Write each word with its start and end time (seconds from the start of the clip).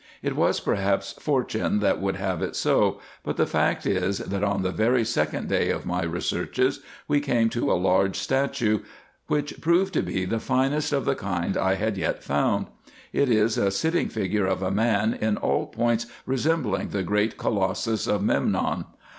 It 0.23 0.35
was 0.35 0.59
perhaps 0.59 1.11
fortune 1.19 1.77
that 1.81 2.01
would 2.01 2.15
have 2.15 2.41
it 2.41 2.55
so; 2.55 2.99
but 3.23 3.37
the 3.37 3.45
fact 3.45 3.85
is, 3.85 4.17
that 4.17 4.43
on 4.43 4.63
the 4.63 4.71
very 4.71 5.05
second 5.05 5.47
day 5.47 5.69
of 5.69 5.85
my 5.85 6.01
researches 6.01 6.79
we 7.07 7.19
came 7.19 7.49
to 7.51 7.71
a 7.71 7.77
large 7.77 8.15
statue, 8.15 8.79
which 9.27 9.61
proved 9.61 9.93
to 9.93 10.01
be 10.01 10.25
the 10.25 10.39
finest 10.39 10.91
of 10.91 11.05
the 11.05 11.13
kind 11.13 11.55
I 11.55 11.75
had 11.75 11.97
yet 11.99 12.23
found. 12.23 12.65
It 13.13 13.29
is 13.29 13.59
a 13.59 13.69
sitting 13.69 14.09
figure 14.09 14.47
of 14.47 14.63
a 14.63 14.71
man, 14.71 15.13
in 15.13 15.37
all 15.37 15.67
points 15.67 16.07
resembling 16.25 16.87
the 16.89 17.03
great 17.03 17.37
colossus 17.37 18.07
of 18.07 18.23
Memnon. 18.23 18.85